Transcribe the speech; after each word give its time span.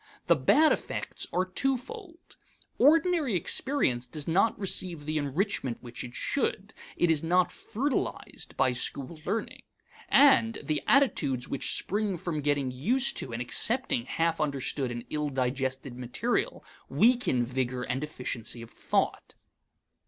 The 0.25 0.35
bad 0.35 0.71
effects 0.71 1.27
are 1.31 1.45
twofold. 1.45 2.35
Ordinary 2.79 3.35
experience 3.35 4.07
does 4.07 4.27
not 4.27 4.57
receive 4.57 5.05
the 5.05 5.19
enrichment 5.19 5.77
which 5.83 6.03
it 6.03 6.15
should; 6.15 6.73
it 6.97 7.11
is 7.11 7.21
not 7.21 7.51
fertilized 7.51 8.57
by 8.57 8.71
school 8.71 9.19
learning. 9.27 9.61
And 10.09 10.57
the 10.63 10.81
attitudes 10.87 11.47
which 11.47 11.77
spring 11.77 12.17
from 12.17 12.41
getting 12.41 12.71
used 12.71 13.15
to 13.17 13.31
and 13.31 13.43
accepting 13.43 14.05
half 14.07 14.41
understood 14.41 14.89
and 14.89 15.05
ill 15.11 15.29
digested 15.29 15.95
material 15.95 16.65
weaken 16.89 17.43
vigor 17.45 17.83
and 17.83 18.03
efficiency 18.03 18.63
of 18.63 18.71
thought. 18.71 19.35